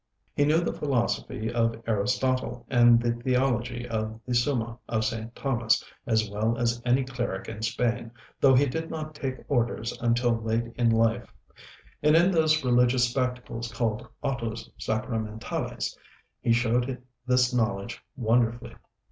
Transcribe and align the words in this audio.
He 0.33 0.45
knew 0.45 0.61
the 0.61 0.73
philosophy 0.73 1.53
of 1.53 1.79
Aristotle 1.85 2.65
and 2.71 2.99
the 2.99 3.13
theology 3.13 3.87
of 3.87 4.19
the 4.25 4.33
'Summa' 4.33 4.79
of 4.89 5.05
St. 5.05 5.35
Thomas 5.35 5.83
as 6.07 6.27
well 6.27 6.57
as 6.57 6.81
any 6.83 7.03
cleric 7.03 7.47
in 7.47 7.61
Spain, 7.61 8.09
though 8.39 8.55
he 8.55 8.65
did 8.65 8.89
not 8.89 9.13
take 9.13 9.45
orders 9.47 9.95
until 10.01 10.31
late 10.33 10.73
in 10.75 10.89
life; 10.89 11.31
and 12.01 12.15
in 12.15 12.31
those 12.31 12.65
religious 12.65 13.11
spectacles 13.11 13.71
called 13.71 14.07
autos 14.23 14.71
sacramentales 14.79 15.95
he 16.39 16.51
showed 16.51 17.03
this 17.27 17.53
knowledge 17.53 18.01
wonderfully. 18.15 18.73